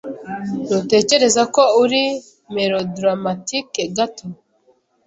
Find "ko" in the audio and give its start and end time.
1.53-1.61